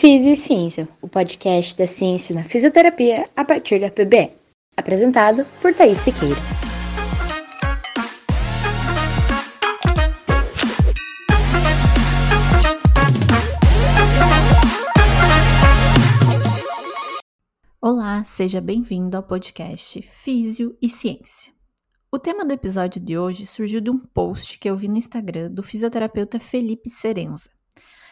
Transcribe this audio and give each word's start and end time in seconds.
Físio 0.00 0.32
e 0.32 0.36
Ciência, 0.36 0.88
o 1.02 1.06
podcast 1.06 1.76
da 1.76 1.86
ciência 1.86 2.34
na 2.34 2.42
fisioterapia 2.42 3.28
a 3.36 3.44
partir 3.44 3.78
da 3.78 3.90
PBE. 3.90 4.30
Apresentado 4.74 5.44
por 5.60 5.74
Thaís 5.74 5.98
Siqueira. 5.98 6.40
Olá, 17.78 18.24
seja 18.24 18.58
bem-vindo 18.58 19.18
ao 19.18 19.22
podcast 19.22 20.00
Físio 20.00 20.74
e 20.80 20.88
Ciência. 20.88 21.52
O 22.10 22.18
tema 22.18 22.42
do 22.46 22.54
episódio 22.54 22.98
de 22.98 23.18
hoje 23.18 23.46
surgiu 23.46 23.82
de 23.82 23.90
um 23.90 23.98
post 23.98 24.58
que 24.58 24.70
eu 24.70 24.78
vi 24.78 24.88
no 24.88 24.96
Instagram 24.96 25.50
do 25.50 25.62
fisioterapeuta 25.62 26.40
Felipe 26.40 26.88
Serenza. 26.88 27.50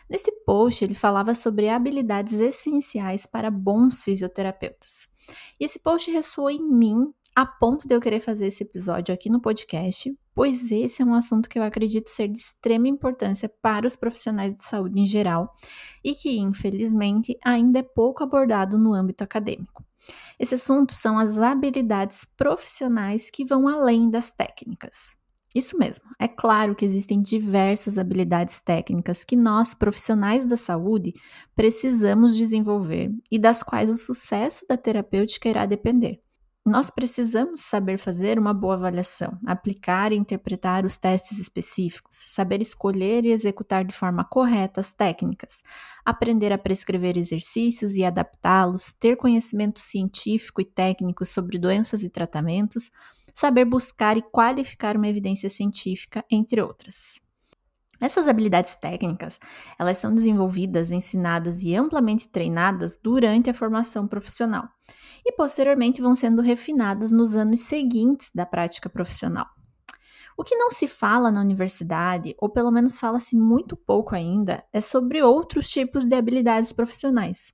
Neste 0.08 0.32
post, 0.46 0.84
ele 0.84 0.94
falava 0.94 1.34
sobre 1.34 1.68
habilidades 1.68 2.40
essenciais 2.40 3.26
para 3.26 3.50
bons 3.50 4.02
fisioterapeutas. 4.02 5.08
E 5.60 5.64
esse 5.64 5.78
post 5.78 6.10
ressoou 6.10 6.50
em 6.50 6.62
mim 6.62 7.12
a 7.36 7.44
ponto 7.44 7.86
de 7.86 7.94
eu 7.94 8.00
querer 8.00 8.20
fazer 8.20 8.46
esse 8.46 8.64
episódio 8.64 9.14
aqui 9.14 9.30
no 9.30 9.40
podcast, 9.40 10.12
pois 10.34 10.72
esse 10.72 11.02
é 11.02 11.04
um 11.04 11.14
assunto 11.14 11.48
que 11.48 11.58
eu 11.58 11.62
acredito 11.62 12.08
ser 12.08 12.26
de 12.28 12.38
extrema 12.38 12.88
importância 12.88 13.48
para 13.48 13.86
os 13.86 13.94
profissionais 13.94 14.54
de 14.54 14.64
saúde 14.64 15.00
em 15.00 15.06
geral 15.06 15.52
e 16.02 16.14
que, 16.14 16.38
infelizmente, 16.38 17.38
ainda 17.44 17.80
é 17.80 17.82
pouco 17.82 18.24
abordado 18.24 18.78
no 18.78 18.94
âmbito 18.94 19.22
acadêmico. 19.22 19.84
Esse 20.38 20.54
assunto 20.54 20.94
são 20.94 21.18
as 21.18 21.38
habilidades 21.38 22.24
profissionais 22.24 23.30
que 23.30 23.44
vão 23.44 23.68
além 23.68 24.08
das 24.08 24.30
técnicas. 24.30 25.16
Isso 25.58 25.76
mesmo. 25.76 26.04
É 26.20 26.28
claro 26.28 26.76
que 26.76 26.84
existem 26.84 27.20
diversas 27.20 27.98
habilidades 27.98 28.60
técnicas 28.60 29.24
que 29.24 29.34
nós, 29.34 29.74
profissionais 29.74 30.44
da 30.44 30.56
saúde, 30.56 31.12
precisamos 31.56 32.36
desenvolver 32.36 33.10
e 33.28 33.40
das 33.40 33.60
quais 33.60 33.90
o 33.90 33.96
sucesso 33.96 34.64
da 34.68 34.76
terapêutica 34.76 35.48
irá 35.48 35.66
depender. 35.66 36.20
Nós 36.64 36.90
precisamos 36.90 37.62
saber 37.62 37.98
fazer 37.98 38.38
uma 38.38 38.54
boa 38.54 38.74
avaliação, 38.74 39.36
aplicar 39.44 40.12
e 40.12 40.16
interpretar 40.16 40.84
os 40.84 40.96
testes 40.96 41.40
específicos, 41.40 42.14
saber 42.14 42.60
escolher 42.60 43.24
e 43.24 43.32
executar 43.32 43.84
de 43.84 43.94
forma 43.94 44.24
correta 44.24 44.78
as 44.80 44.92
técnicas, 44.92 45.64
aprender 46.04 46.52
a 46.52 46.58
prescrever 46.58 47.16
exercícios 47.16 47.96
e 47.96 48.04
adaptá-los, 48.04 48.92
ter 48.92 49.16
conhecimento 49.16 49.80
científico 49.80 50.60
e 50.60 50.64
técnico 50.64 51.24
sobre 51.24 51.58
doenças 51.58 52.04
e 52.04 52.10
tratamentos, 52.10 52.92
saber 53.38 53.64
buscar 53.64 54.16
e 54.16 54.22
qualificar 54.22 54.96
uma 54.96 55.06
evidência 55.06 55.48
científica, 55.48 56.24
entre 56.28 56.60
outras. 56.60 57.20
Essas 58.00 58.26
habilidades 58.26 58.74
técnicas, 58.74 59.38
elas 59.78 59.98
são 59.98 60.12
desenvolvidas, 60.12 60.90
ensinadas 60.90 61.62
e 61.62 61.72
amplamente 61.72 62.28
treinadas 62.28 62.98
durante 63.00 63.48
a 63.48 63.54
formação 63.54 64.08
profissional 64.08 64.68
e 65.24 65.30
posteriormente 65.30 66.02
vão 66.02 66.16
sendo 66.16 66.42
refinadas 66.42 67.12
nos 67.12 67.36
anos 67.36 67.60
seguintes 67.60 68.32
da 68.34 68.44
prática 68.44 68.88
profissional. 68.88 69.46
O 70.36 70.42
que 70.42 70.56
não 70.56 70.72
se 70.72 70.88
fala 70.88 71.30
na 71.30 71.40
universidade, 71.40 72.34
ou 72.40 72.48
pelo 72.48 72.72
menos 72.72 72.98
fala-se 72.98 73.36
muito 73.36 73.76
pouco 73.76 74.16
ainda, 74.16 74.64
é 74.72 74.80
sobre 74.80 75.22
outros 75.22 75.70
tipos 75.70 76.04
de 76.04 76.16
habilidades 76.16 76.72
profissionais, 76.72 77.52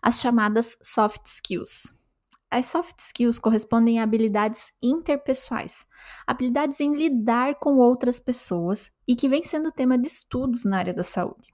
as 0.00 0.18
chamadas 0.18 0.78
soft 0.82 1.26
skills. 1.26 1.95
As 2.50 2.66
soft 2.66 2.98
skills 3.00 3.38
correspondem 3.38 3.98
a 3.98 4.04
habilidades 4.04 4.72
interpessoais, 4.82 5.84
habilidades 6.26 6.78
em 6.80 6.94
lidar 6.94 7.56
com 7.56 7.76
outras 7.76 8.20
pessoas 8.20 8.92
e 9.06 9.16
que 9.16 9.28
vem 9.28 9.42
sendo 9.42 9.72
tema 9.72 9.98
de 9.98 10.06
estudos 10.06 10.64
na 10.64 10.78
área 10.78 10.94
da 10.94 11.02
saúde. 11.02 11.52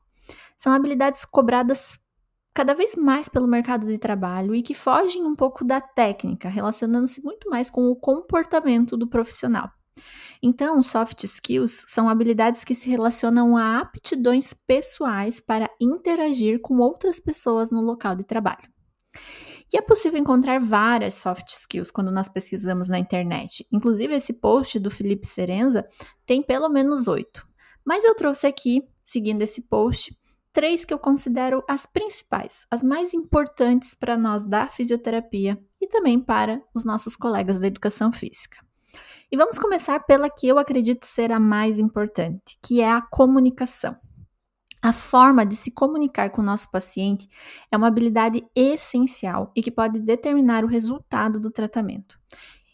São 0.56 0.72
habilidades 0.72 1.24
cobradas 1.24 1.98
cada 2.54 2.74
vez 2.74 2.94
mais 2.94 3.28
pelo 3.28 3.48
mercado 3.48 3.86
de 3.86 3.98
trabalho 3.98 4.54
e 4.54 4.62
que 4.62 4.74
fogem 4.74 5.24
um 5.24 5.34
pouco 5.34 5.64
da 5.64 5.80
técnica, 5.80 6.48
relacionando-se 6.48 7.22
muito 7.24 7.48
mais 7.48 7.70
com 7.70 7.88
o 7.88 7.96
comportamento 7.96 8.96
do 8.96 9.08
profissional. 9.08 9.70
Então, 10.42 10.82
soft 10.82 11.24
skills 11.24 11.84
são 11.88 12.08
habilidades 12.08 12.64
que 12.64 12.74
se 12.74 12.90
relacionam 12.90 13.56
a 13.56 13.78
aptidões 13.78 14.52
pessoais 14.52 15.40
para 15.40 15.70
interagir 15.80 16.60
com 16.60 16.78
outras 16.78 17.20
pessoas 17.20 17.70
no 17.70 17.80
local 17.80 18.14
de 18.14 18.24
trabalho. 18.24 18.70
E 19.72 19.78
é 19.78 19.80
possível 19.80 20.20
encontrar 20.20 20.60
várias 20.60 21.14
soft 21.14 21.48
skills 21.48 21.90
quando 21.90 22.12
nós 22.12 22.28
pesquisamos 22.28 22.88
na 22.88 22.98
internet. 22.98 23.66
Inclusive, 23.72 24.14
esse 24.14 24.34
post 24.34 24.78
do 24.78 24.90
Felipe 24.90 25.26
Serenza 25.26 25.88
tem 26.26 26.42
pelo 26.42 26.68
menos 26.68 27.08
oito. 27.08 27.46
Mas 27.84 28.04
eu 28.04 28.14
trouxe 28.14 28.46
aqui, 28.46 28.86
seguindo 29.02 29.40
esse 29.40 29.62
post, 29.62 30.14
três 30.52 30.84
que 30.84 30.92
eu 30.92 30.98
considero 30.98 31.64
as 31.66 31.86
principais, 31.86 32.66
as 32.70 32.82
mais 32.82 33.14
importantes 33.14 33.94
para 33.94 34.16
nós 34.16 34.44
da 34.44 34.68
fisioterapia 34.68 35.58
e 35.80 35.88
também 35.88 36.20
para 36.20 36.62
os 36.74 36.84
nossos 36.84 37.16
colegas 37.16 37.58
da 37.58 37.66
educação 37.66 38.12
física. 38.12 38.58
E 39.30 39.36
vamos 39.36 39.58
começar 39.58 40.00
pela 40.00 40.28
que 40.28 40.46
eu 40.46 40.58
acredito 40.58 41.06
ser 41.06 41.32
a 41.32 41.40
mais 41.40 41.78
importante, 41.78 42.58
que 42.62 42.82
é 42.82 42.90
a 42.90 43.00
comunicação. 43.00 43.96
A 44.84 44.92
forma 44.92 45.46
de 45.46 45.54
se 45.54 45.70
comunicar 45.70 46.30
com 46.30 46.42
o 46.42 46.44
nosso 46.44 46.68
paciente 46.68 47.28
é 47.70 47.76
uma 47.76 47.86
habilidade 47.86 48.44
essencial 48.52 49.52
e 49.54 49.62
que 49.62 49.70
pode 49.70 50.00
determinar 50.00 50.64
o 50.64 50.68
resultado 50.68 51.38
do 51.38 51.52
tratamento. 51.52 52.18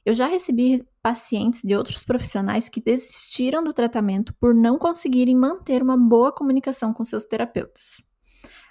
Eu 0.06 0.14
já 0.14 0.26
recebi 0.26 0.82
pacientes 1.02 1.60
de 1.62 1.76
outros 1.76 2.02
profissionais 2.02 2.66
que 2.66 2.80
desistiram 2.80 3.62
do 3.62 3.74
tratamento 3.74 4.34
por 4.40 4.54
não 4.54 4.78
conseguirem 4.78 5.36
manter 5.36 5.82
uma 5.82 5.98
boa 5.98 6.32
comunicação 6.32 6.94
com 6.94 7.04
seus 7.04 7.26
terapeutas. 7.26 8.02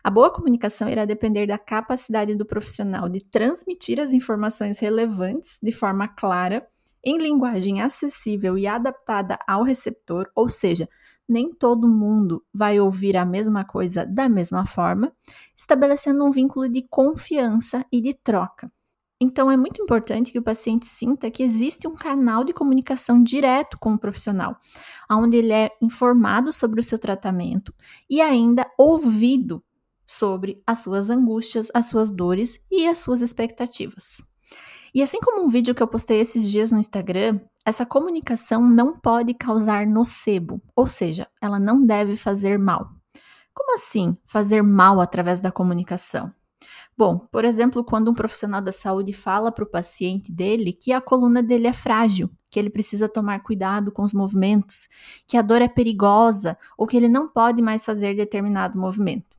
A 0.03 0.09
boa 0.09 0.33
comunicação 0.33 0.89
irá 0.89 1.05
depender 1.05 1.45
da 1.45 1.59
capacidade 1.59 2.35
do 2.35 2.45
profissional 2.45 3.07
de 3.07 3.23
transmitir 3.23 3.99
as 3.99 4.13
informações 4.13 4.79
relevantes 4.79 5.59
de 5.61 5.71
forma 5.71 6.07
clara, 6.07 6.67
em 7.03 7.19
linguagem 7.19 7.81
acessível 7.81 8.57
e 8.57 8.65
adaptada 8.65 9.37
ao 9.47 9.61
receptor, 9.61 10.27
ou 10.33 10.49
seja, 10.49 10.89
nem 11.27 11.53
todo 11.53 11.87
mundo 11.87 12.43
vai 12.53 12.79
ouvir 12.79 13.17
a 13.17 13.25
mesma 13.25 13.65
coisa 13.65 14.05
da 14.05 14.29
mesma 14.29 14.65
forma, 14.65 15.11
estabelecendo 15.55 16.23
um 16.23 16.31
vínculo 16.31 16.69
de 16.69 16.81
confiança 16.81 17.85
e 17.91 18.01
de 18.01 18.13
troca. 18.13 18.71
Então, 19.19 19.49
é 19.49 19.57
muito 19.57 19.81
importante 19.81 20.31
que 20.31 20.37
o 20.37 20.43
paciente 20.43 20.85
sinta 20.85 21.31
que 21.31 21.41
existe 21.41 21.87
um 21.87 21.95
canal 21.95 22.43
de 22.43 22.53
comunicação 22.53 23.21
direto 23.21 23.77
com 23.79 23.93
o 23.93 23.97
profissional, 23.97 24.57
onde 25.09 25.37
ele 25.37 25.51
é 25.51 25.71
informado 25.81 26.53
sobre 26.53 26.79
o 26.79 26.83
seu 26.83 26.99
tratamento 26.99 27.73
e 28.07 28.21
ainda 28.21 28.69
ouvido 28.77 29.63
sobre 30.05 30.61
as 30.65 30.79
suas 30.79 31.09
angústias, 31.09 31.69
as 31.73 31.87
suas 31.87 32.11
dores 32.11 32.59
e 32.71 32.87
as 32.87 32.99
suas 32.99 33.21
expectativas. 33.21 34.21
E 34.93 35.01
assim 35.01 35.19
como 35.19 35.45
um 35.45 35.49
vídeo 35.49 35.75
que 35.75 35.83
eu 35.83 35.87
postei 35.87 36.19
esses 36.19 36.49
dias 36.49 36.71
no 36.71 36.79
Instagram, 36.79 37.39
essa 37.65 37.85
comunicação 37.85 38.61
não 38.67 38.97
pode 38.97 39.33
causar 39.33 39.85
nocebo, 39.85 40.61
ou 40.75 40.87
seja, 40.87 41.27
ela 41.41 41.59
não 41.59 41.85
deve 41.85 42.15
fazer 42.15 42.57
mal. 42.57 42.89
Como 43.53 43.73
assim 43.73 44.15
fazer 44.25 44.61
mal 44.61 45.01
através 45.01 45.39
da 45.41 45.51
comunicação? 45.51 46.31
Bom, 46.97 47.19
por 47.31 47.45
exemplo, 47.45 47.83
quando 47.83 48.09
um 48.09 48.13
profissional 48.13 48.59
da 48.59 48.71
saúde 48.71 49.13
fala 49.13 49.51
para 49.51 49.63
o 49.63 49.69
paciente 49.69 50.31
dele 50.31 50.73
que 50.73 50.91
a 50.91 50.99
coluna 50.99 51.43
dele 51.43 51.67
é 51.67 51.73
frágil, 51.73 52.27
que 52.49 52.57
ele 52.57 52.71
precisa 52.71 53.07
tomar 53.07 53.43
cuidado 53.43 53.91
com 53.91 54.01
os 54.01 54.13
movimentos, 54.13 54.87
que 55.27 55.37
a 55.37 55.43
dor 55.43 55.61
é 55.61 55.67
perigosa 55.67 56.57
ou 56.75 56.87
que 56.87 56.97
ele 56.97 57.07
não 57.07 57.27
pode 57.27 57.61
mais 57.61 57.85
fazer 57.85 58.15
determinado 58.15 58.79
movimento. 58.79 59.36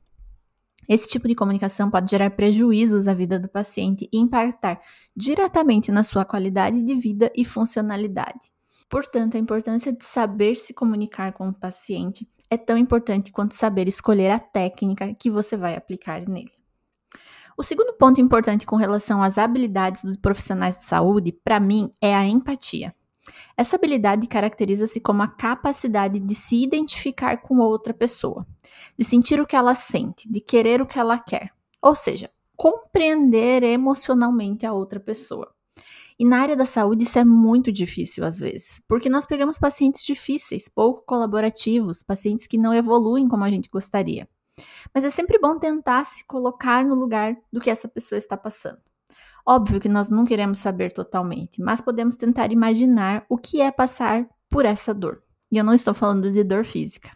Esse 0.88 1.08
tipo 1.08 1.28
de 1.28 1.34
comunicação 1.34 1.90
pode 1.90 2.10
gerar 2.10 2.30
prejuízos 2.30 3.06
à 3.06 3.12
vida 3.12 3.38
do 3.38 3.48
paciente 3.48 4.08
e 4.12 4.18
impactar 4.18 4.80
diretamente 5.14 5.92
na 5.92 6.02
sua 6.02 6.24
qualidade 6.24 6.82
de 6.82 6.94
vida 6.94 7.30
e 7.36 7.44
funcionalidade. 7.44 8.52
Portanto, 8.88 9.36
a 9.36 9.40
importância 9.40 9.92
de 9.92 10.02
saber 10.02 10.54
se 10.54 10.72
comunicar 10.72 11.32
com 11.32 11.48
o 11.48 11.54
paciente 11.54 12.26
é 12.48 12.56
tão 12.56 12.78
importante 12.78 13.30
quanto 13.30 13.54
saber 13.54 13.86
escolher 13.86 14.30
a 14.30 14.38
técnica 14.38 15.14
que 15.14 15.30
você 15.30 15.56
vai 15.56 15.76
aplicar 15.76 16.26
nele. 16.26 16.50
O 17.56 17.62
segundo 17.62 17.92
ponto 17.92 18.20
importante 18.20 18.64
com 18.64 18.76
relação 18.76 19.22
às 19.22 19.36
habilidades 19.36 20.04
dos 20.04 20.16
profissionais 20.16 20.78
de 20.78 20.84
saúde, 20.84 21.32
para 21.32 21.60
mim, 21.60 21.92
é 22.00 22.14
a 22.14 22.24
empatia. 22.24 22.94
Essa 23.56 23.76
habilidade 23.76 24.26
caracteriza-se 24.26 25.00
como 25.00 25.22
a 25.22 25.28
capacidade 25.28 26.18
de 26.18 26.34
se 26.34 26.62
identificar 26.62 27.38
com 27.38 27.58
outra 27.58 27.92
pessoa, 27.92 28.46
de 28.96 29.04
sentir 29.04 29.40
o 29.40 29.46
que 29.46 29.56
ela 29.56 29.74
sente, 29.74 30.30
de 30.30 30.40
querer 30.40 30.80
o 30.80 30.86
que 30.86 30.98
ela 30.98 31.18
quer. 31.18 31.52
Ou 31.82 31.94
seja, 31.94 32.30
compreender 32.56 33.62
emocionalmente 33.62 34.66
a 34.66 34.72
outra 34.72 34.98
pessoa. 34.98 35.52
E 36.18 36.24
na 36.24 36.40
área 36.40 36.56
da 36.56 36.66
saúde 36.66 37.04
isso 37.04 37.18
é 37.18 37.24
muito 37.24 37.70
difícil 37.70 38.24
às 38.24 38.40
vezes, 38.40 38.82
porque 38.88 39.08
nós 39.08 39.24
pegamos 39.24 39.56
pacientes 39.56 40.04
difíceis, 40.04 40.68
pouco 40.68 41.04
colaborativos, 41.06 42.02
pacientes 42.02 42.48
que 42.48 42.58
não 42.58 42.74
evoluem 42.74 43.28
como 43.28 43.44
a 43.44 43.50
gente 43.50 43.70
gostaria. 43.70 44.28
Mas 44.92 45.04
é 45.04 45.10
sempre 45.10 45.38
bom 45.38 45.56
tentar 45.56 46.04
se 46.04 46.26
colocar 46.26 46.84
no 46.84 46.96
lugar 46.96 47.36
do 47.52 47.60
que 47.60 47.70
essa 47.70 47.86
pessoa 47.86 48.18
está 48.18 48.36
passando. 48.36 48.80
Óbvio 49.50 49.80
que 49.80 49.88
nós 49.88 50.10
não 50.10 50.26
queremos 50.26 50.58
saber 50.58 50.92
totalmente, 50.92 51.62
mas 51.62 51.80
podemos 51.80 52.14
tentar 52.14 52.52
imaginar 52.52 53.24
o 53.30 53.38
que 53.38 53.62
é 53.62 53.70
passar 53.70 54.28
por 54.46 54.66
essa 54.66 54.92
dor. 54.92 55.22
E 55.50 55.56
eu 55.56 55.64
não 55.64 55.72
estou 55.72 55.94
falando 55.94 56.30
de 56.30 56.44
dor 56.44 56.66
física. 56.66 57.10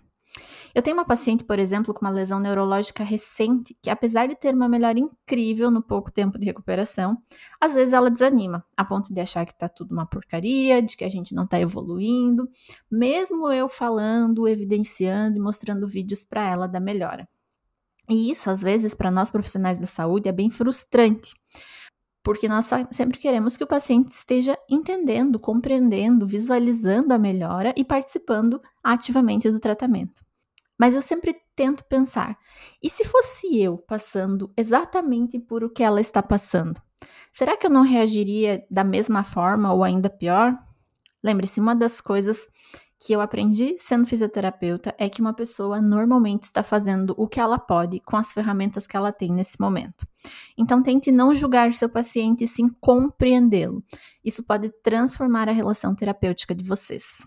Eu 0.74 0.80
tenho 0.80 0.96
uma 0.96 1.04
paciente, 1.04 1.44
por 1.44 1.58
exemplo, 1.58 1.92
com 1.92 2.00
uma 2.00 2.10
lesão 2.10 2.40
neurológica 2.40 3.04
recente, 3.04 3.76
que 3.82 3.90
apesar 3.90 4.28
de 4.28 4.34
ter 4.34 4.54
uma 4.54 4.66
melhora 4.66 4.98
incrível 4.98 5.70
no 5.70 5.82
pouco 5.82 6.10
tempo 6.10 6.38
de 6.38 6.46
recuperação, 6.46 7.18
às 7.60 7.74
vezes 7.74 7.92
ela 7.92 8.10
desanima, 8.10 8.64
a 8.74 8.82
ponto 8.82 9.12
de 9.12 9.20
achar 9.20 9.44
que 9.44 9.54
tá 9.54 9.68
tudo 9.68 9.92
uma 9.92 10.06
porcaria, 10.06 10.80
de 10.80 10.96
que 10.96 11.04
a 11.04 11.10
gente 11.10 11.34
não 11.34 11.46
tá 11.46 11.60
evoluindo, 11.60 12.48
mesmo 12.90 13.52
eu 13.52 13.68
falando, 13.68 14.48
evidenciando 14.48 15.36
e 15.36 15.40
mostrando 15.40 15.86
vídeos 15.86 16.24
para 16.24 16.48
ela 16.48 16.66
da 16.66 16.80
melhora. 16.80 17.28
E 18.08 18.30
isso, 18.30 18.48
às 18.48 18.62
vezes, 18.62 18.94
para 18.94 19.10
nós 19.10 19.30
profissionais 19.30 19.78
da 19.78 19.86
saúde 19.86 20.30
é 20.30 20.32
bem 20.32 20.48
frustrante, 20.48 21.34
porque 22.22 22.48
nós 22.48 22.70
sempre 22.90 23.18
queremos 23.18 23.56
que 23.56 23.64
o 23.64 23.66
paciente 23.66 24.12
esteja 24.12 24.56
entendendo, 24.70 25.38
compreendendo, 25.38 26.26
visualizando 26.26 27.12
a 27.12 27.18
melhora 27.18 27.74
e 27.76 27.84
participando 27.84 28.60
ativamente 28.82 29.50
do 29.50 29.58
tratamento. 29.58 30.22
Mas 30.78 30.94
eu 30.94 31.02
sempre 31.02 31.36
tento 31.54 31.84
pensar: 31.84 32.36
e 32.82 32.88
se 32.88 33.04
fosse 33.04 33.60
eu 33.60 33.78
passando 33.78 34.52
exatamente 34.56 35.38
por 35.38 35.64
o 35.64 35.70
que 35.70 35.82
ela 35.82 36.00
está 36.00 36.22
passando? 36.22 36.80
Será 37.30 37.56
que 37.56 37.66
eu 37.66 37.70
não 37.70 37.82
reagiria 37.82 38.64
da 38.70 38.84
mesma 38.84 39.24
forma 39.24 39.72
ou 39.72 39.82
ainda 39.82 40.10
pior? 40.10 40.52
Lembre-se, 41.22 41.60
uma 41.60 41.74
das 41.74 42.00
coisas 42.00 42.48
que 43.04 43.12
eu 43.12 43.20
aprendi 43.20 43.74
sendo 43.78 44.06
fisioterapeuta 44.06 44.94
é 44.96 45.08
que 45.08 45.20
uma 45.20 45.34
pessoa 45.34 45.80
normalmente 45.80 46.44
está 46.44 46.62
fazendo 46.62 47.14
o 47.18 47.26
que 47.26 47.40
ela 47.40 47.58
pode 47.58 47.98
com 47.98 48.16
as 48.16 48.32
ferramentas 48.32 48.86
que 48.86 48.96
ela 48.96 49.10
tem 49.10 49.32
nesse 49.32 49.60
momento. 49.60 50.06
Então, 50.56 50.80
tente 50.80 51.10
não 51.10 51.34
julgar 51.34 51.74
seu 51.74 51.88
paciente 51.88 52.44
e 52.44 52.48
sim 52.48 52.68
compreendê-lo. 52.80 53.82
Isso 54.24 54.44
pode 54.44 54.70
transformar 54.82 55.48
a 55.48 55.52
relação 55.52 55.96
terapêutica 55.96 56.54
de 56.54 56.62
vocês. 56.62 57.26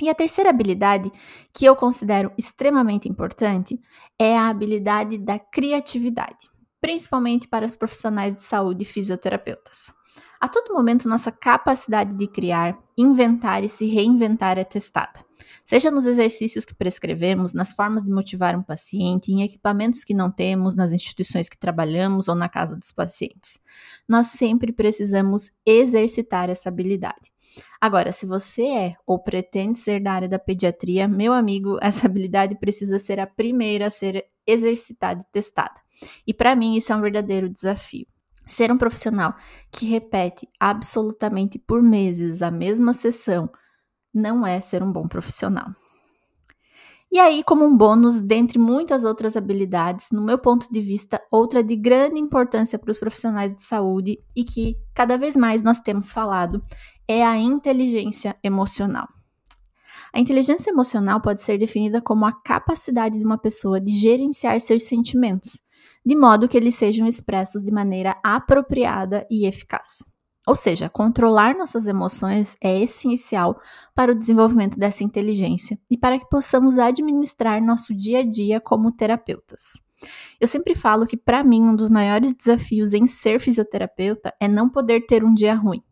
E 0.00 0.08
a 0.08 0.14
terceira 0.14 0.48
habilidade 0.48 1.12
que 1.52 1.66
eu 1.66 1.76
considero 1.76 2.32
extremamente 2.38 3.06
importante 3.06 3.78
é 4.18 4.38
a 4.38 4.48
habilidade 4.48 5.18
da 5.18 5.38
criatividade, 5.38 6.48
principalmente 6.80 7.46
para 7.46 7.66
os 7.66 7.76
profissionais 7.76 8.34
de 8.34 8.42
saúde 8.42 8.84
e 8.84 8.86
fisioterapeutas. 8.86 9.92
A 10.40 10.48
todo 10.48 10.72
momento, 10.72 11.06
nossa 11.06 11.30
capacidade 11.30 12.16
de 12.16 12.26
criar, 12.26 12.78
inventar 12.96 13.62
e 13.62 13.68
se 13.68 13.86
reinventar 13.86 14.56
é 14.56 14.64
testada. 14.64 15.22
Seja 15.62 15.90
nos 15.90 16.06
exercícios 16.06 16.64
que 16.64 16.74
prescrevemos, 16.74 17.52
nas 17.52 17.72
formas 17.72 18.02
de 18.02 18.10
motivar 18.10 18.56
um 18.56 18.62
paciente, 18.62 19.30
em 19.30 19.42
equipamentos 19.42 20.02
que 20.02 20.14
não 20.14 20.30
temos, 20.30 20.74
nas 20.74 20.92
instituições 20.92 21.46
que 21.46 21.58
trabalhamos 21.58 22.26
ou 22.26 22.34
na 22.34 22.48
casa 22.48 22.74
dos 22.74 22.90
pacientes. 22.90 23.58
Nós 24.08 24.28
sempre 24.28 24.72
precisamos 24.72 25.52
exercitar 25.64 26.48
essa 26.48 26.70
habilidade. 26.70 27.30
Agora, 27.78 28.10
se 28.10 28.24
você 28.24 28.66
é 28.66 28.94
ou 29.06 29.18
pretende 29.18 29.78
ser 29.78 30.02
da 30.02 30.12
área 30.12 30.28
da 30.28 30.38
pediatria, 30.38 31.06
meu 31.06 31.34
amigo, 31.34 31.76
essa 31.82 32.06
habilidade 32.06 32.58
precisa 32.58 32.98
ser 32.98 33.20
a 33.20 33.26
primeira 33.26 33.88
a 33.88 33.90
ser 33.90 34.24
exercitada 34.46 35.20
e 35.20 35.32
testada. 35.32 35.80
E 36.26 36.32
para 36.32 36.56
mim, 36.56 36.76
isso 36.76 36.94
é 36.94 36.96
um 36.96 37.02
verdadeiro 37.02 37.46
desafio. 37.46 38.06
Ser 38.50 38.72
um 38.72 38.76
profissional 38.76 39.36
que 39.70 39.86
repete 39.86 40.48
absolutamente 40.58 41.56
por 41.56 41.80
meses 41.80 42.42
a 42.42 42.50
mesma 42.50 42.92
sessão 42.92 43.48
não 44.12 44.44
é 44.44 44.60
ser 44.60 44.82
um 44.82 44.90
bom 44.90 45.06
profissional. 45.06 45.70
E 47.12 47.20
aí, 47.20 47.44
como 47.44 47.64
um 47.64 47.76
bônus, 47.76 48.20
dentre 48.20 48.58
muitas 48.58 49.04
outras 49.04 49.36
habilidades, 49.36 50.10
no 50.10 50.20
meu 50.20 50.36
ponto 50.36 50.66
de 50.68 50.80
vista, 50.80 51.22
outra 51.30 51.62
de 51.62 51.76
grande 51.76 52.20
importância 52.20 52.76
para 52.76 52.90
os 52.90 52.98
profissionais 52.98 53.54
de 53.54 53.62
saúde 53.62 54.18
e 54.34 54.42
que 54.42 54.76
cada 54.92 55.16
vez 55.16 55.36
mais 55.36 55.62
nós 55.62 55.78
temos 55.78 56.10
falado 56.10 56.60
é 57.06 57.24
a 57.24 57.36
inteligência 57.36 58.36
emocional. 58.42 59.08
A 60.12 60.18
inteligência 60.18 60.70
emocional 60.70 61.20
pode 61.20 61.40
ser 61.40 61.56
definida 61.56 62.02
como 62.02 62.26
a 62.26 62.32
capacidade 62.32 63.16
de 63.16 63.24
uma 63.24 63.38
pessoa 63.38 63.80
de 63.80 63.92
gerenciar 63.92 64.60
seus 64.60 64.82
sentimentos 64.82 65.62
de 66.04 66.16
modo 66.16 66.48
que 66.48 66.56
eles 66.56 66.74
sejam 66.74 67.06
expressos 67.06 67.62
de 67.62 67.72
maneira 67.72 68.16
apropriada 68.22 69.26
e 69.30 69.46
eficaz. 69.46 69.98
Ou 70.46 70.56
seja, 70.56 70.88
controlar 70.88 71.56
nossas 71.56 71.86
emoções 71.86 72.56
é 72.62 72.80
essencial 72.80 73.60
para 73.94 74.12
o 74.12 74.14
desenvolvimento 74.14 74.78
dessa 74.78 75.04
inteligência 75.04 75.78
e 75.90 75.98
para 75.98 76.18
que 76.18 76.28
possamos 76.28 76.78
administrar 76.78 77.62
nosso 77.62 77.94
dia 77.94 78.20
a 78.20 78.24
dia 78.24 78.60
como 78.60 78.90
terapeutas. 78.90 79.82
Eu 80.40 80.48
sempre 80.48 80.74
falo 80.74 81.06
que, 81.06 81.16
para 81.16 81.44
mim, 81.44 81.62
um 81.62 81.76
dos 81.76 81.90
maiores 81.90 82.32
desafios 82.32 82.94
em 82.94 83.06
ser 83.06 83.38
fisioterapeuta 83.38 84.34
é 84.40 84.48
não 84.48 84.68
poder 84.68 85.06
ter 85.06 85.22
um 85.22 85.34
dia 85.34 85.54
ruim. 85.54 85.82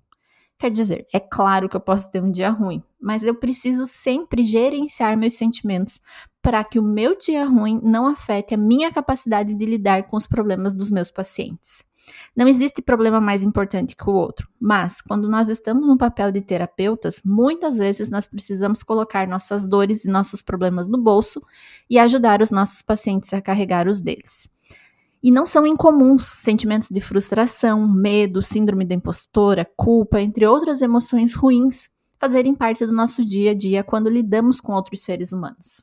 Quer 0.58 0.70
dizer, 0.72 1.06
é 1.12 1.20
claro 1.20 1.68
que 1.68 1.76
eu 1.76 1.80
posso 1.80 2.10
ter 2.10 2.20
um 2.20 2.32
dia 2.32 2.50
ruim, 2.50 2.82
mas 3.00 3.22
eu 3.22 3.34
preciso 3.34 3.86
sempre 3.86 4.44
gerenciar 4.44 5.16
meus 5.16 5.34
sentimentos 5.34 6.00
para 6.42 6.64
que 6.64 6.80
o 6.80 6.82
meu 6.82 7.16
dia 7.16 7.44
ruim 7.44 7.80
não 7.82 8.06
afete 8.06 8.54
a 8.54 8.56
minha 8.58 8.92
capacidade 8.92 9.54
de 9.54 9.64
lidar 9.64 10.08
com 10.08 10.16
os 10.16 10.26
problemas 10.26 10.74
dos 10.74 10.90
meus 10.90 11.12
pacientes. 11.12 11.84
Não 12.36 12.48
existe 12.48 12.82
problema 12.82 13.20
mais 13.20 13.42
importante 13.44 13.94
que 13.94 14.08
o 14.08 14.12
outro, 14.12 14.48
mas 14.60 15.00
quando 15.00 15.28
nós 15.28 15.48
estamos 15.48 15.86
no 15.86 15.98
papel 15.98 16.32
de 16.32 16.40
terapeutas, 16.40 17.22
muitas 17.24 17.76
vezes 17.76 18.10
nós 18.10 18.26
precisamos 18.26 18.82
colocar 18.82 19.28
nossas 19.28 19.68
dores 19.68 20.04
e 20.04 20.10
nossos 20.10 20.42
problemas 20.42 20.88
no 20.88 20.98
bolso 20.98 21.40
e 21.88 21.98
ajudar 21.98 22.40
os 22.42 22.50
nossos 22.50 22.82
pacientes 22.82 23.32
a 23.32 23.40
carregar 23.40 23.86
os 23.86 24.00
deles. 24.00 24.50
E 25.22 25.30
não 25.30 25.44
são 25.44 25.66
incomuns 25.66 26.24
sentimentos 26.24 26.88
de 26.88 27.00
frustração, 27.00 27.88
medo, 27.88 28.40
síndrome 28.40 28.84
da 28.84 28.94
impostora, 28.94 29.68
culpa, 29.76 30.20
entre 30.20 30.46
outras 30.46 30.80
emoções 30.80 31.34
ruins, 31.34 31.88
fazerem 32.18 32.54
parte 32.54 32.86
do 32.86 32.92
nosso 32.92 33.24
dia 33.24 33.50
a 33.50 33.54
dia 33.54 33.82
quando 33.82 34.08
lidamos 34.08 34.60
com 34.60 34.72
outros 34.72 35.02
seres 35.02 35.32
humanos. 35.32 35.82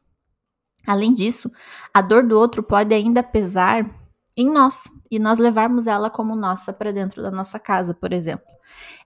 Além 0.88 1.14
disso, 1.14 1.50
a 1.94 2.02
dor 2.02 2.26
do 2.26 2.38
outro 2.38 2.62
pode 2.62 2.94
ainda 2.94 3.24
pesar 3.24 3.90
em 4.38 4.50
nós 4.50 4.92
e 5.10 5.18
nós 5.20 5.40
levarmos 5.40 5.88
ela 5.88 6.10
como 6.10 6.36
nossa 6.36 6.74
para 6.74 6.92
dentro 6.92 7.22
da 7.22 7.32
nossa 7.32 7.60
casa, 7.60 7.94
por 7.94 8.12
exemplo. 8.12 8.46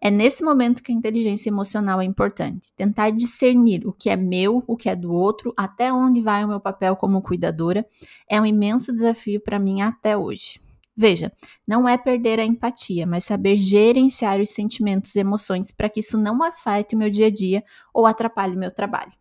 É 0.01 0.09
nesse 0.09 0.43
momento 0.43 0.81
que 0.81 0.91
a 0.91 0.95
inteligência 0.95 1.49
emocional 1.49 2.01
é 2.01 2.05
importante. 2.05 2.69
Tentar 2.75 3.11
discernir 3.11 3.85
o 3.85 3.93
que 3.93 4.09
é 4.09 4.15
meu, 4.15 4.63
o 4.65 4.75
que 4.75 4.89
é 4.89 4.95
do 4.95 5.13
outro, 5.13 5.53
até 5.55 5.93
onde 5.93 6.21
vai 6.21 6.43
o 6.43 6.47
meu 6.47 6.59
papel 6.59 6.95
como 6.95 7.21
cuidadora, 7.21 7.85
é 8.27 8.39
um 8.39 8.45
imenso 8.45 8.93
desafio 8.93 9.39
para 9.39 9.59
mim 9.59 9.81
até 9.81 10.17
hoje. 10.17 10.59
Veja, 10.95 11.31
não 11.65 11.87
é 11.87 11.97
perder 11.97 12.39
a 12.39 12.45
empatia, 12.45 13.05
mas 13.05 13.23
saber 13.23 13.55
gerenciar 13.55 14.41
os 14.41 14.49
sentimentos 14.49 15.15
e 15.15 15.19
emoções 15.19 15.71
para 15.71 15.87
que 15.87 16.01
isso 16.01 16.17
não 16.17 16.43
afete 16.43 16.95
o 16.95 16.97
meu 16.97 17.09
dia 17.09 17.27
a 17.27 17.31
dia 17.31 17.63
ou 17.93 18.05
atrapalhe 18.05 18.55
o 18.55 18.59
meu 18.59 18.69
trabalho. 18.69 19.13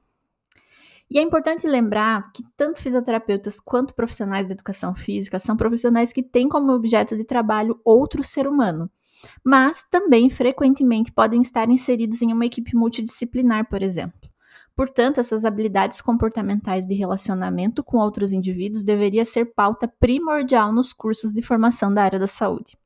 E 1.10 1.18
é 1.18 1.22
importante 1.22 1.66
lembrar 1.66 2.30
que 2.32 2.42
tanto 2.56 2.82
fisioterapeutas 2.82 3.58
quanto 3.58 3.94
profissionais 3.94 4.46
da 4.46 4.52
educação 4.52 4.94
física 4.94 5.38
são 5.38 5.56
profissionais 5.56 6.12
que 6.12 6.22
têm 6.22 6.48
como 6.48 6.72
objeto 6.72 7.16
de 7.16 7.24
trabalho 7.24 7.80
outro 7.82 8.22
ser 8.22 8.46
humano, 8.46 8.90
mas 9.42 9.82
também 9.90 10.28
frequentemente 10.28 11.10
podem 11.10 11.40
estar 11.40 11.70
inseridos 11.70 12.20
em 12.20 12.32
uma 12.32 12.44
equipe 12.44 12.76
multidisciplinar, 12.76 13.68
por 13.68 13.82
exemplo. 13.82 14.28
Portanto, 14.76 15.18
essas 15.18 15.44
habilidades 15.44 16.00
comportamentais 16.00 16.86
de 16.86 16.94
relacionamento 16.94 17.82
com 17.82 17.96
outros 17.96 18.32
indivíduos 18.32 18.84
deveria 18.84 19.24
ser 19.24 19.46
pauta 19.46 19.88
primordial 19.88 20.72
nos 20.72 20.92
cursos 20.92 21.32
de 21.32 21.42
formação 21.42 21.92
da 21.92 22.04
área 22.04 22.18
da 22.18 22.28
saúde. 22.28 22.78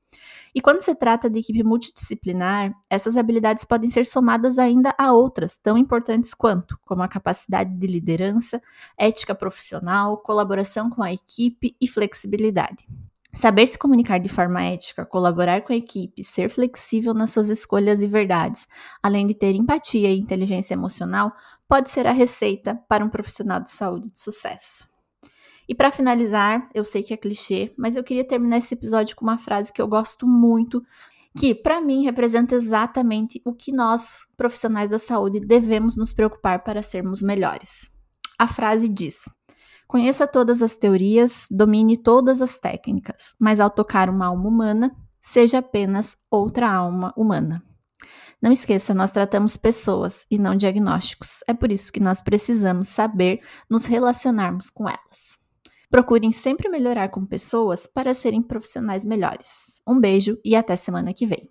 E 0.54 0.60
quando 0.60 0.82
se 0.82 0.94
trata 0.94 1.30
de 1.30 1.40
equipe 1.40 1.62
multidisciplinar, 1.62 2.74
essas 2.90 3.16
habilidades 3.16 3.64
podem 3.64 3.90
ser 3.90 4.04
somadas 4.04 4.58
ainda 4.58 4.94
a 4.98 5.12
outras 5.12 5.56
tão 5.56 5.78
importantes 5.78 6.34
quanto, 6.34 6.78
como 6.84 7.02
a 7.02 7.08
capacidade 7.08 7.74
de 7.74 7.86
liderança, 7.86 8.60
ética 8.98 9.34
profissional, 9.34 10.18
colaboração 10.18 10.90
com 10.90 11.02
a 11.02 11.12
equipe 11.12 11.74
e 11.80 11.88
flexibilidade. 11.88 12.86
Saber 13.32 13.66
se 13.66 13.78
comunicar 13.78 14.18
de 14.18 14.28
forma 14.28 14.62
ética, 14.62 15.06
colaborar 15.06 15.62
com 15.62 15.72
a 15.72 15.76
equipe, 15.76 16.22
ser 16.22 16.50
flexível 16.50 17.14
nas 17.14 17.30
suas 17.30 17.48
escolhas 17.48 18.02
e 18.02 18.06
verdades, 18.06 18.68
além 19.02 19.26
de 19.26 19.32
ter 19.32 19.54
empatia 19.54 20.10
e 20.10 20.20
inteligência 20.20 20.74
emocional, 20.74 21.32
pode 21.66 21.90
ser 21.90 22.06
a 22.06 22.12
receita 22.12 22.78
para 22.86 23.02
um 23.02 23.08
profissional 23.08 23.58
de 23.58 23.70
saúde 23.70 24.12
de 24.12 24.20
sucesso. 24.20 24.91
E 25.68 25.74
para 25.74 25.92
finalizar, 25.92 26.68
eu 26.74 26.84
sei 26.84 27.02
que 27.02 27.14
é 27.14 27.16
clichê, 27.16 27.72
mas 27.76 27.94
eu 27.94 28.04
queria 28.04 28.24
terminar 28.24 28.58
esse 28.58 28.74
episódio 28.74 29.16
com 29.16 29.24
uma 29.24 29.38
frase 29.38 29.72
que 29.72 29.80
eu 29.80 29.88
gosto 29.88 30.26
muito, 30.26 30.82
que 31.36 31.54
para 31.54 31.80
mim 31.80 32.04
representa 32.04 32.54
exatamente 32.54 33.40
o 33.44 33.54
que 33.54 33.72
nós, 33.72 34.26
profissionais 34.36 34.90
da 34.90 34.98
saúde, 34.98 35.40
devemos 35.40 35.96
nos 35.96 36.12
preocupar 36.12 36.62
para 36.62 36.82
sermos 36.82 37.22
melhores. 37.22 37.90
A 38.38 38.46
frase 38.46 38.88
diz: 38.88 39.28
Conheça 39.86 40.26
todas 40.26 40.62
as 40.62 40.74
teorias, 40.74 41.46
domine 41.50 41.96
todas 41.96 42.42
as 42.42 42.58
técnicas, 42.58 43.34
mas 43.38 43.60
ao 43.60 43.70
tocar 43.70 44.10
uma 44.10 44.26
alma 44.26 44.48
humana, 44.48 44.96
seja 45.20 45.58
apenas 45.58 46.16
outra 46.30 46.70
alma 46.70 47.14
humana. 47.16 47.62
Não 48.42 48.50
esqueça, 48.50 48.92
nós 48.92 49.12
tratamos 49.12 49.56
pessoas 49.56 50.26
e 50.28 50.36
não 50.36 50.56
diagnósticos. 50.56 51.44
É 51.46 51.54
por 51.54 51.70
isso 51.70 51.92
que 51.92 52.00
nós 52.00 52.20
precisamos 52.20 52.88
saber 52.88 53.40
nos 53.70 53.84
relacionarmos 53.84 54.68
com 54.68 54.88
elas. 54.88 55.41
Procurem 55.92 56.30
sempre 56.30 56.70
melhorar 56.70 57.10
com 57.10 57.26
pessoas 57.26 57.86
para 57.86 58.14
serem 58.14 58.40
profissionais 58.40 59.04
melhores. 59.04 59.82
Um 59.86 60.00
beijo 60.00 60.38
e 60.42 60.56
até 60.56 60.74
semana 60.74 61.12
que 61.12 61.26
vem. 61.26 61.50